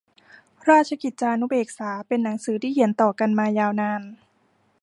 [0.69, 4.01] ราชกิจจานุเบกษา เป็นหนังสือที่เขียนต่อกันมายาวนาน